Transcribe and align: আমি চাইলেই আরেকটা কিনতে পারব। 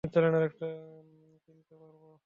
আমি 0.03 0.11
চাইলেই 0.13 0.37
আরেকটা 0.37 0.67
কিনতে 1.45 1.73
পারব। 1.81 2.03